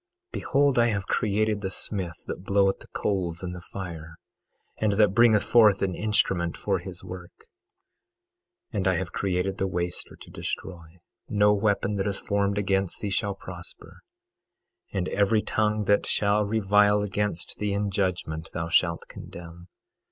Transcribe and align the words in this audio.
22:16 0.31 0.31
Behold, 0.33 0.79
I 0.79 0.87
have 0.87 1.05
created 1.05 1.61
the 1.61 1.69
smith 1.69 2.23
that 2.25 2.43
bloweth 2.43 2.79
the 2.79 2.87
coals 2.87 3.43
in 3.43 3.51
the 3.51 3.61
fire, 3.61 4.15
and 4.79 4.93
that 4.93 5.13
bringeth 5.13 5.43
forth 5.43 5.83
an 5.83 5.93
instrument 5.93 6.57
for 6.57 6.79
his 6.79 7.03
work; 7.03 7.45
and 8.71 8.87
I 8.87 8.95
have 8.95 9.11
created 9.13 9.59
the 9.59 9.67
waster 9.67 10.15
to 10.15 10.31
destroy. 10.31 10.85
22:17 10.85 10.99
No 11.29 11.53
weapon 11.53 11.97
that 11.97 12.07
is 12.07 12.17
formed 12.17 12.57
against 12.57 12.99
thee 13.01 13.11
shall 13.11 13.35
prosper; 13.35 13.99
and 14.91 15.07
every 15.09 15.43
tongue 15.43 15.83
that 15.83 16.07
shall 16.07 16.45
revile 16.45 17.03
against 17.03 17.57
thee 17.59 17.73
in 17.73 17.91
judgment 17.91 18.49
thou 18.53 18.69
shalt 18.69 19.07
condemn. 19.07 19.67